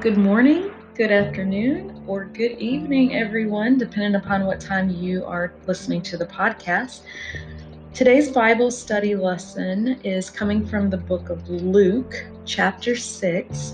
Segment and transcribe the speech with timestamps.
[0.00, 6.02] Good morning, good afternoon, or good evening, everyone, depending upon what time you are listening
[6.02, 7.00] to the podcast.
[7.94, 13.72] Today's Bible study lesson is coming from the book of Luke, chapter 6,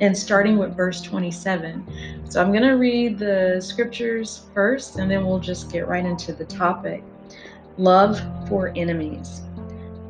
[0.00, 2.24] and starting with verse 27.
[2.30, 6.32] So I'm going to read the scriptures first, and then we'll just get right into
[6.32, 7.04] the topic
[7.76, 8.18] love
[8.48, 9.42] for enemies.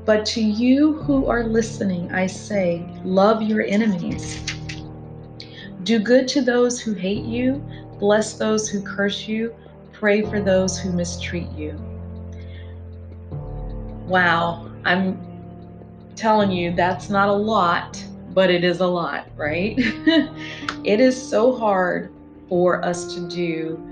[0.05, 4.41] But to you who are listening, I say, love your enemies.
[5.89, 7.67] Do good to those who hate you,
[7.99, 9.55] bless those who curse you,
[9.91, 11.81] pray for those who mistreat you.
[14.07, 15.19] Wow, I'm
[16.14, 19.77] telling you, that's not a lot, but it is a lot, right?
[20.85, 22.13] it is so hard
[22.50, 23.83] for us to do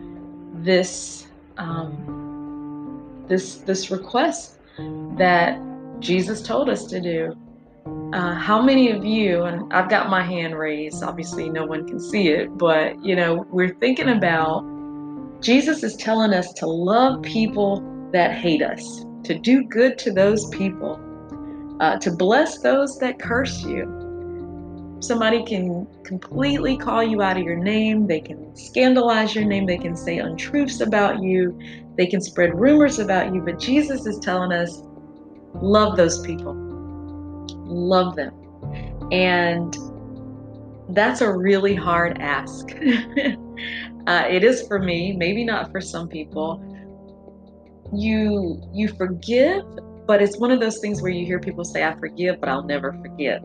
[0.57, 4.59] this um, this this request
[5.17, 5.59] that
[6.01, 7.35] Jesus told us to do.
[8.13, 11.99] Uh, how many of you, and I've got my hand raised, obviously no one can
[11.99, 14.65] see it, but you know, we're thinking about
[15.41, 17.83] Jesus is telling us to love people
[18.13, 21.01] that hate us, to do good to those people,
[21.81, 24.99] uh, to bless those that curse you.
[25.01, 29.79] Somebody can completely call you out of your name, they can scandalize your name, they
[29.79, 31.59] can say untruths about you,
[31.97, 34.85] they can spread rumors about you, but Jesus is telling us
[35.55, 36.66] love those people
[37.67, 38.35] love them.
[39.13, 39.77] And
[40.91, 42.71] that's a really hard ask.
[44.07, 46.63] uh, it is for me, maybe not for some people.
[47.93, 49.65] You you forgive,
[50.07, 52.65] but it's one of those things where you hear people say, "I forgive, but I'll
[52.65, 53.45] never forget."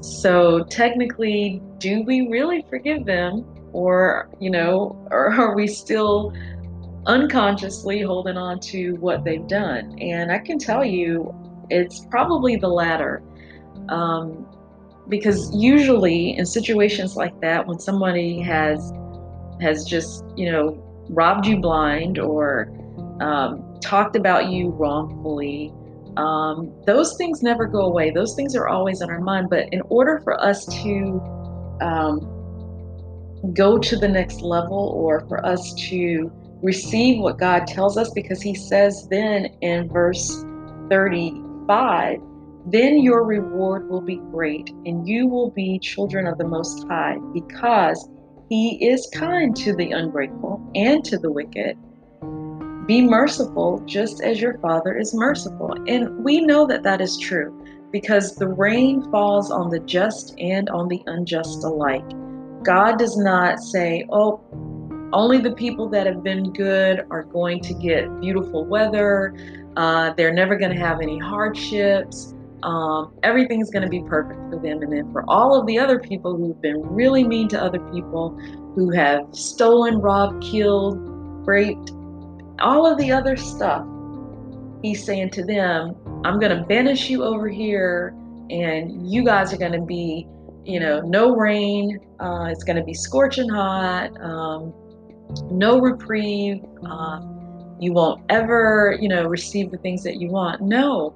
[0.00, 6.32] So technically, do we really forgive them, or you know, or are we still
[7.06, 9.98] unconsciously holding on to what they've done?
[10.00, 11.34] And I can tell you,
[11.70, 13.22] it's probably the latter.
[13.88, 14.46] Um,
[15.08, 18.92] because usually in situations like that, when somebody has
[19.60, 22.68] has just you know robbed you blind or
[23.20, 25.72] um, talked about you wrongfully,
[26.16, 28.10] um, those things never go away.
[28.10, 29.48] Those things are always in our mind.
[29.50, 31.20] But in order for us to
[31.80, 38.10] um, go to the next level, or for us to receive what God tells us,
[38.10, 40.44] because He says then in verse
[40.90, 42.20] 35
[42.66, 47.16] then your reward will be great, and you will be children of the Most High,
[47.32, 48.08] because
[48.48, 51.78] He is kind to the ungrateful and to the wicked.
[52.86, 55.74] Be merciful just as your Father is merciful.
[55.88, 57.52] And we know that that is true
[57.92, 62.04] because the rain falls on the just and on the unjust alike.
[62.62, 64.40] God does not say, oh,
[65.12, 69.36] only the people that have been good are going to get beautiful weather.
[69.76, 74.58] Uh, they're never going to have any hardships um, everything's going to be perfect for
[74.58, 74.82] them.
[74.82, 78.30] And then for all of the other people who've been really mean to other people,
[78.74, 80.98] who have stolen, robbed, killed,
[81.46, 81.92] raped,
[82.60, 83.86] all of the other stuff,
[84.82, 88.14] he's saying to them, I'm going to banish you over here,
[88.50, 90.26] and you guys are going to be,
[90.64, 92.00] you know, no rain.
[92.18, 94.72] Uh, it's going to be scorching hot, um,
[95.50, 96.64] no reprieve.
[96.84, 97.20] Uh,
[97.78, 100.62] you won't ever, you know, receive the things that you want.
[100.62, 101.14] No,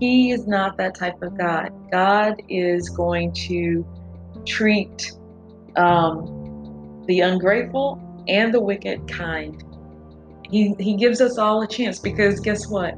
[0.00, 1.70] he is not that type of God.
[1.90, 3.86] God is going to
[4.46, 5.12] treat
[5.76, 9.62] um, the ungrateful and the wicked kind.
[10.50, 12.94] He, he gives us all a chance because guess what?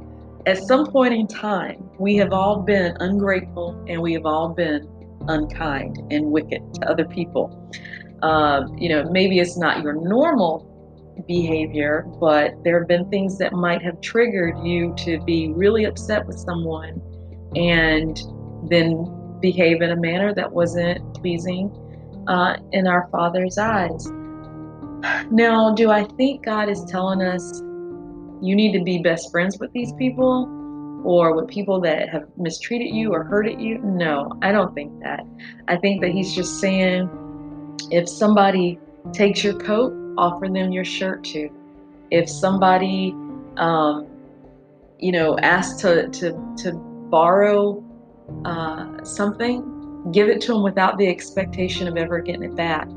[0.46, 4.88] At some point in time, we have all been ungrateful and we have all been
[5.28, 7.70] unkind and wicked to other people.
[8.22, 10.65] Uh, you know, maybe it's not your normal
[11.26, 16.26] behavior, but there have been things that might have triggered you to be really upset
[16.26, 17.00] with someone
[17.54, 18.20] and
[18.68, 21.70] then behave in a manner that wasn't pleasing
[22.28, 24.06] uh, in our Father's eyes.
[25.30, 27.60] Now, do I think God is telling us
[28.42, 30.52] you need to be best friends with these people
[31.04, 33.78] or with people that have mistreated you or hurted you?
[33.78, 35.24] No, I don't think that.
[35.68, 37.08] I think that He's just saying
[37.90, 38.78] if somebody
[39.12, 41.50] takes your coat, offer them your shirt to.
[42.10, 43.14] If somebody,
[43.56, 44.06] um,
[44.98, 46.72] you know, asks to, to, to
[47.10, 47.82] borrow
[48.44, 52.88] uh, something, give it to them without the expectation of ever getting it back.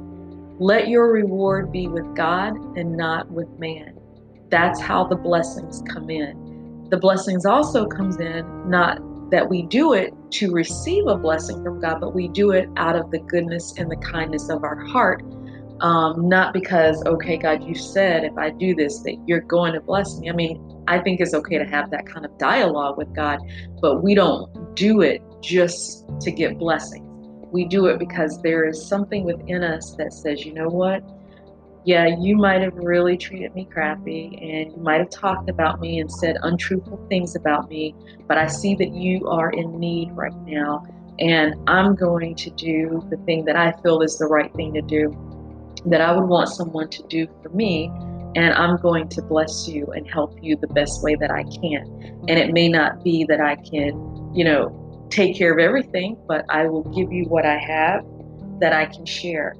[0.60, 3.98] Let your reward be with God and not with man.
[4.50, 6.88] That's how the blessings come in.
[6.90, 9.00] The blessings also comes in not
[9.30, 12.96] that we do it to receive a blessing from God, but we do it out
[12.96, 15.24] of the goodness and the kindness of our heart
[15.82, 19.82] um, not because, okay, God, you said if I do this that you're going to
[19.82, 20.30] bless me.
[20.30, 23.40] I mean, I think it's okay to have that kind of dialogue with God,
[23.82, 27.06] but we don't do it just to get blessings.
[27.52, 31.04] we do it because there is something within us that says, you know what?
[31.86, 36.00] Yeah, you might have really treated me crappy and you might have talked about me
[36.00, 37.96] and said untruthful things about me,
[38.28, 40.86] but I see that you are in need right now.
[41.20, 44.82] And I'm going to do the thing that I feel is the right thing to
[44.82, 45.10] do,
[45.86, 47.92] that I would want someone to do for me.
[48.36, 52.22] And I'm going to bless you and help you the best way that I can.
[52.28, 56.46] And it may not be that I can, you know, take care of everything, but
[56.50, 58.06] I will give you what I have
[58.60, 59.56] that I can share.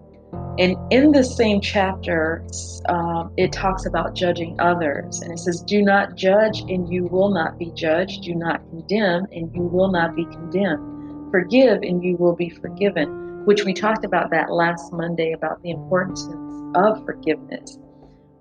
[0.60, 2.46] And in the same chapter,
[2.90, 5.22] um, it talks about judging others.
[5.22, 8.24] And it says, Do not judge, and you will not be judged.
[8.24, 11.32] Do not condemn, and you will not be condemned.
[11.32, 15.72] Forgive, and you will be forgiven, which we talked about that last Monday about the
[15.72, 16.28] importance
[16.76, 17.78] of forgiveness.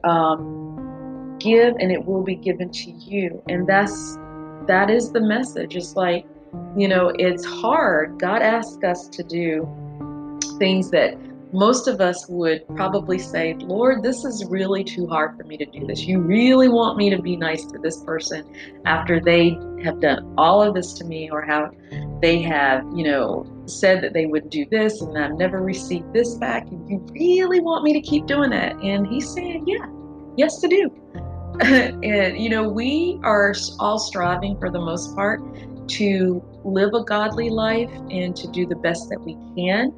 [0.04, 3.42] Um, give, and it will be given to you.
[3.48, 4.16] And that's
[4.66, 5.76] that is the message.
[5.76, 6.26] It's like
[6.76, 8.18] you know, it's hard.
[8.18, 9.68] God asks us to do
[10.58, 11.16] things that
[11.52, 15.64] most of us would probably say, Lord, this is really too hard for me to
[15.64, 16.04] do this.
[16.04, 18.44] You really want me to be nice to this person
[18.84, 21.70] after they have done all of this to me or how
[22.20, 26.34] they have, you know, said that they would do this and I've never received this
[26.34, 26.68] back.
[26.68, 28.76] And you really want me to keep doing that?
[28.76, 29.86] And he's saying, yeah,
[30.36, 30.90] yes to do.
[31.60, 35.40] and, you know, we are all striving for the most part
[35.88, 39.94] to live a godly life and to do the best that we can.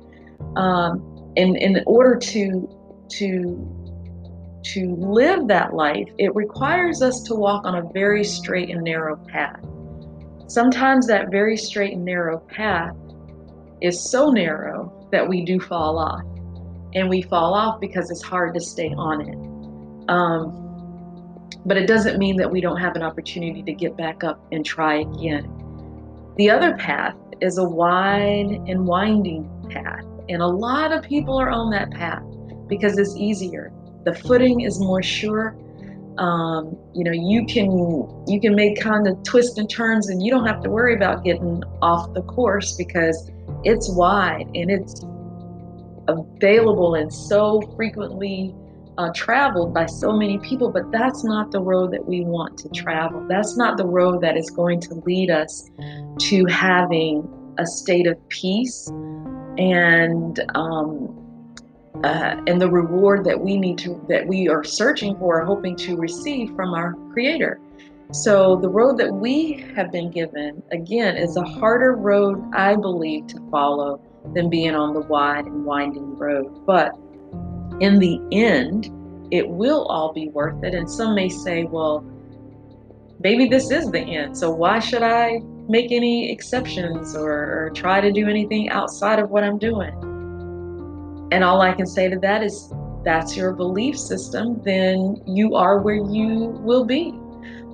[0.57, 2.77] Um, and, and in order to
[3.11, 3.77] to
[4.63, 9.17] to live that life, it requires us to walk on a very straight and narrow
[9.17, 9.65] path.
[10.49, 12.95] Sometimes that very straight and narrow path
[13.81, 16.23] is so narrow that we do fall off.
[16.95, 20.11] And we fall off because it's hard to stay on it.
[20.11, 20.61] Um,
[21.65, 24.65] but it doesn't mean that we don't have an opportunity to get back up and
[24.65, 25.49] try again.
[26.37, 31.51] The other path is a wide and winding path, and a lot of people are
[31.51, 32.23] on that path
[32.69, 33.73] because it's easier.
[34.05, 35.57] The footing is more sure.
[36.19, 37.71] Um, you know, you can
[38.27, 41.25] you can make kind of twists and turns, and you don't have to worry about
[41.25, 43.31] getting off the course because
[43.65, 45.05] it's wide and it's
[46.09, 48.55] available and so frequently
[48.99, 52.69] uh, traveled by so many people, but that's not the road that we want to
[52.69, 53.25] travel.
[53.29, 55.71] That's not the road that is going to lead us
[56.19, 57.27] to having
[57.59, 58.89] a state of peace
[59.59, 61.17] and um,
[62.05, 65.97] uh, and the reward that we need to that we are searching for, hoping to
[65.97, 67.61] receive from our Creator.
[68.13, 73.29] So the road that we have been given again is a harder road, I believe,
[73.29, 74.01] to follow
[74.35, 76.93] than being on the wide and winding road, but
[77.81, 78.91] in the end,
[79.31, 80.75] it will all be worth it.
[80.75, 82.05] And some may say, well,
[83.21, 84.37] maybe this is the end.
[84.37, 89.31] So why should I make any exceptions or, or try to do anything outside of
[89.31, 89.95] what I'm doing?
[91.33, 92.73] And all I can say to that is,
[93.05, 97.15] that's your belief system, then you are where you will be.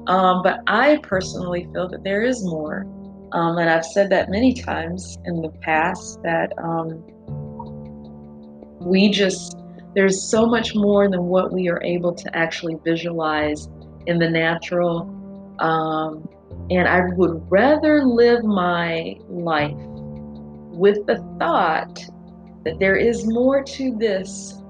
[0.07, 2.87] Um, but I personally feel that there is more.
[3.33, 7.05] Um, and I've said that many times in the past that um,
[8.81, 9.59] we just
[9.95, 13.69] there's so much more than what we are able to actually visualize
[14.07, 15.13] in the natural.
[15.59, 16.29] Um,
[16.71, 21.99] and I would rather live my life with the thought
[22.65, 24.61] that there is more to this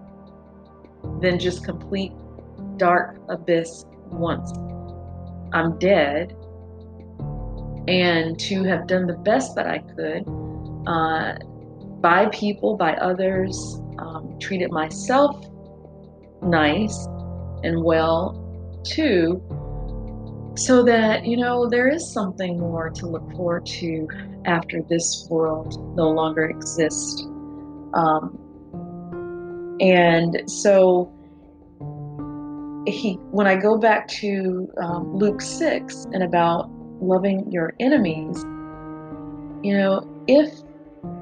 [1.20, 2.12] than just complete
[2.76, 4.52] dark abyss once
[5.52, 6.34] I'm dead.
[7.88, 10.24] And to have done the best that I could
[10.86, 11.38] uh,
[12.00, 15.46] by people, by others, um, treated myself
[16.42, 17.06] nice
[17.62, 18.42] and well
[18.84, 19.42] too,
[20.56, 24.08] so that, you know, there is something more to look forward to
[24.44, 27.22] after this world no longer exists.
[27.94, 28.38] Um,
[29.80, 31.12] and so
[32.86, 38.42] he, when I go back to um, Luke 6 and about loving your enemies,
[39.62, 40.52] you know, if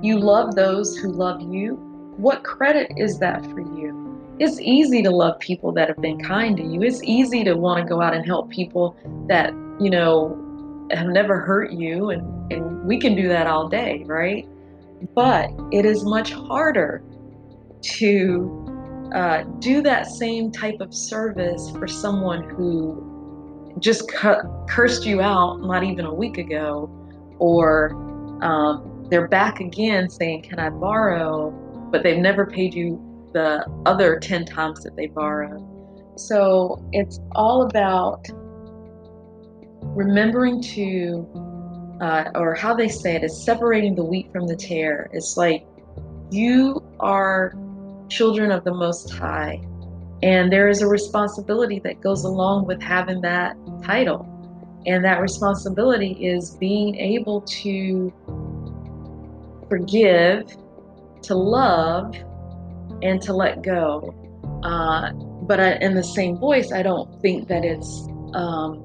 [0.03, 1.75] you love those who love you,
[2.17, 4.03] what credit is that for you?
[4.39, 6.83] It's easy to love people that have been kind to you.
[6.83, 8.97] It's easy to want to go out and help people
[9.29, 10.41] that, you know,
[10.91, 12.11] have never hurt you.
[12.11, 14.47] And, and we can do that all day, right?
[15.15, 17.03] But it is much harder
[17.83, 18.64] to
[19.15, 25.61] uh, do that same type of service for someone who just cu- cursed you out
[25.61, 26.91] not even a week ago,
[27.39, 27.93] or
[28.43, 31.61] um, they're back again saying, Can I borrow?
[31.95, 33.01] but they've never paid you
[33.35, 35.63] the other 10 times that they borrowed.
[36.19, 38.27] So it's all about
[39.81, 45.09] remembering to, uh, or how they say it, is separating the wheat from the tare.
[45.13, 45.65] It's like
[46.33, 47.55] You are
[48.09, 49.61] children of the Most High.
[50.23, 54.31] And there is a responsibility that goes along with having that title.
[54.87, 58.13] And that responsibility is being able to
[59.69, 60.57] forgive,
[61.23, 62.15] to love,
[63.03, 64.15] and to let go.
[64.63, 68.83] Uh, but I, in the same voice, I don't think that it's um,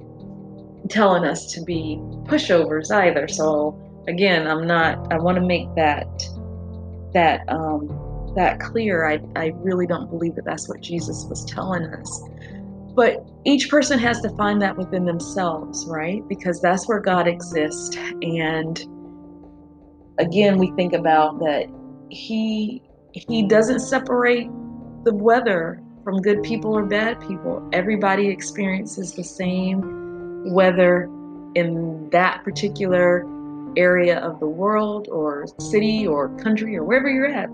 [0.90, 3.28] telling us to be pushovers either.
[3.28, 5.12] So again, I'm not.
[5.12, 6.08] I want to make that
[7.14, 7.88] that um,
[8.36, 9.06] that clear.
[9.06, 12.22] I I really don't believe that that's what Jesus was telling us.
[12.96, 16.28] But each person has to find that within themselves, right?
[16.28, 17.96] Because that's where God exists.
[18.22, 18.78] And
[20.18, 21.68] again, we think about that
[22.10, 22.82] He
[23.14, 24.50] He doesn't separate
[25.06, 27.68] the weather from good people or bad people.
[27.72, 31.10] Everybody experiences the same weather
[31.56, 33.26] in that particular
[33.78, 37.50] area of the world or city or country or wherever you're at.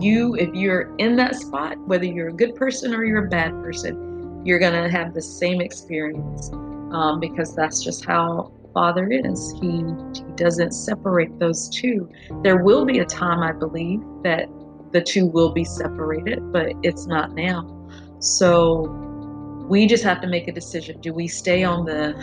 [0.00, 3.52] You, if you're in that spot, whether you're a good person or you're a bad
[3.62, 6.50] person, you're going to have the same experience
[6.92, 9.54] um, because that's just how Father is.
[9.60, 9.84] He,
[10.14, 12.10] he doesn't separate those two.
[12.42, 14.48] There will be a time, I believe, that
[14.92, 17.88] the two will be separated, but it's not now.
[18.18, 18.82] So
[19.68, 21.00] we just have to make a decision.
[21.00, 22.14] Do we stay on the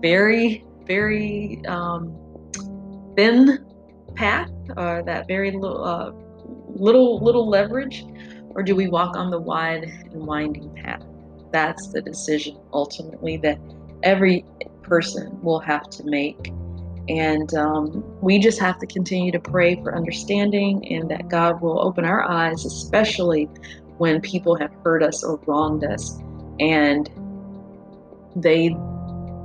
[0.00, 2.16] very, very um,
[3.16, 3.64] thin
[4.22, 6.12] path, or uh, that very little, uh,
[6.68, 8.04] little, little leverage,
[8.50, 11.02] or do we walk on the wide and winding path?
[11.50, 13.58] That's the decision ultimately that
[14.04, 14.44] every
[14.82, 16.52] person will have to make.
[17.08, 21.80] And um, we just have to continue to pray for understanding and that God will
[21.80, 23.46] open our eyes, especially
[23.98, 26.20] when people have hurt us or wronged us
[26.60, 27.10] and
[28.36, 28.70] they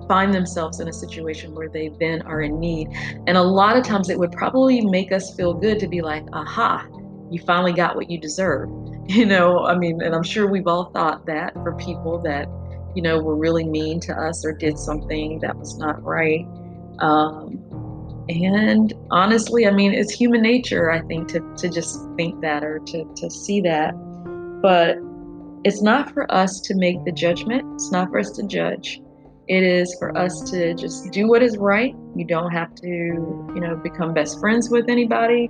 [0.07, 2.89] find themselves in a situation where they then are in need.
[3.27, 6.23] And a lot of times it would probably make us feel good to be like,
[6.33, 6.87] aha,
[7.29, 8.69] you finally got what you deserve.
[9.09, 12.45] You know, I mean, and I'm sure we've all thought that for people that,
[12.93, 16.45] you know, were really mean to us or did something that was not right.
[16.99, 17.63] Um,
[18.27, 22.79] and honestly, I mean, it's human nature, I think, to, to just think that or
[22.79, 23.93] to, to see that.
[24.61, 24.97] But
[25.63, 29.01] it's not for us to make the judgment, it's not for us to judge.
[29.47, 31.95] It is for us to just do what is right.
[32.15, 35.49] You don't have to, you know, become best friends with anybody,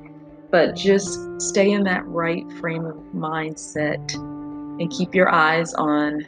[0.52, 4.14] but just stay in that right frame of mindset
[4.80, 6.26] and keep your eyes on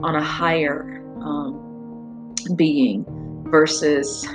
[0.00, 3.04] on a higher um, being
[3.48, 4.26] versus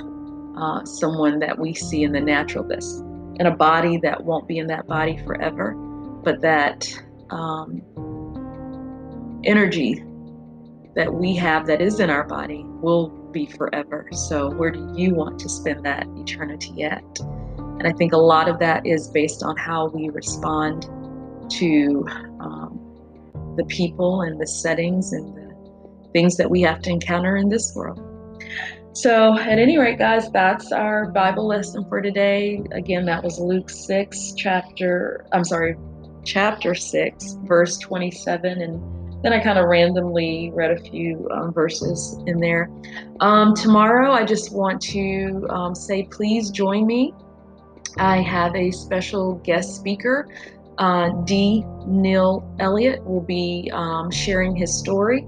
[0.56, 3.00] uh, someone that we see in the natural this
[3.36, 5.74] in a body that won't be in that body forever
[6.24, 6.88] but that
[7.28, 7.82] um,
[9.44, 10.02] energy
[10.94, 15.14] that we have that is in our body will be forever so where do you
[15.14, 19.42] want to spend that eternity at and i think a lot of that is based
[19.42, 20.88] on how we respond
[21.48, 22.06] to
[22.40, 22.78] um,
[23.56, 27.72] the people and the settings and the things that we have to encounter in this
[27.74, 28.00] world
[28.92, 32.60] so, at any rate, guys, that's our Bible lesson for today.
[32.72, 35.76] Again, that was Luke 6, chapter, I'm sorry,
[36.24, 38.60] chapter 6, verse 27.
[38.60, 42.70] And then I kind of randomly read a few um, verses in there.
[43.20, 47.12] Um, tomorrow, I just want to um, say, please join me.
[47.98, 50.28] I have a special guest speaker
[50.80, 51.62] uh, D.
[51.86, 55.26] Neil Elliott will be um, sharing his story.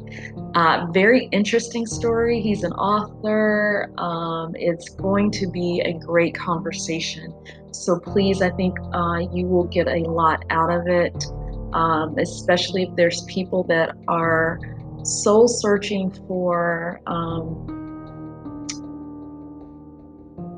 [0.54, 2.40] Uh, very interesting story.
[2.40, 3.92] He's an author.
[3.98, 7.34] Um, it's going to be a great conversation.
[7.70, 11.24] So please, I think uh, you will get a lot out of it,
[11.72, 14.58] um, especially if there's people that are
[15.02, 17.00] soul searching for.
[17.06, 17.68] Um,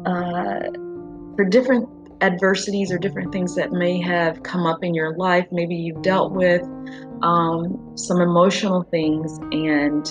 [0.06, 0.60] uh,
[1.36, 1.88] for different
[2.20, 5.46] adversities or different things that may have come up in your life.
[5.50, 6.62] Maybe you've dealt with
[7.22, 10.06] um, some emotional things and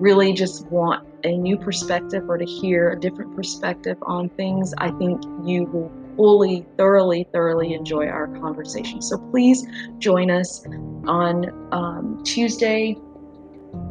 [0.00, 4.74] really just want a new perspective or to hear a different perspective on things.
[4.78, 9.00] I think you will fully, thoroughly, thoroughly enjoy our conversation.
[9.02, 9.66] So please
[9.98, 10.66] join us
[11.06, 12.96] on um, Tuesday,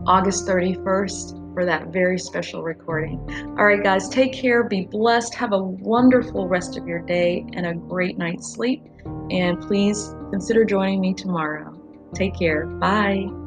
[0.07, 3.17] August 31st for that very special recording.
[3.57, 7.65] All right, guys, take care, be blessed, have a wonderful rest of your day, and
[7.65, 8.83] a great night's sleep.
[9.31, 11.73] And please consider joining me tomorrow.
[12.13, 12.65] Take care.
[12.65, 13.44] Bye.